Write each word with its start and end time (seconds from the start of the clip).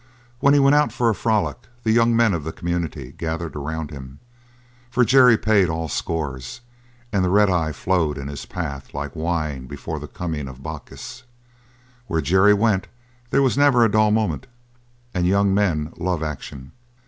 When 0.39 0.55
he 0.55 0.59
went 0.59 0.73
out 0.73 0.91
for 0.91 1.11
a 1.11 1.13
frolic 1.13 1.67
the 1.83 1.91
young 1.91 2.15
men 2.15 2.33
of 2.33 2.43
the 2.43 2.51
community 2.51 3.11
gathered 3.15 3.55
around 3.55 3.91
him, 3.91 4.17
for 4.89 5.05
Jerry 5.05 5.37
paid 5.37 5.69
all 5.69 5.87
scores 5.87 6.61
and 7.13 7.23
the 7.23 7.29
red 7.29 7.51
eye 7.51 7.71
flowed 7.71 8.17
in 8.17 8.27
his 8.27 8.47
path 8.47 8.95
like 8.95 9.15
wine 9.15 9.67
before 9.67 9.99
the 9.99 10.07
coming 10.07 10.47
of 10.47 10.63
Bacchus; 10.63 11.21
where 12.07 12.19
Jerry 12.19 12.55
went 12.55 12.87
there 13.29 13.43
was 13.43 13.59
never 13.59 13.85
a 13.85 13.91
dull 13.91 14.09
moment, 14.09 14.47
and 15.13 15.27
young 15.27 15.53
men 15.53 15.93
love 15.95 16.23
action. 16.23 16.71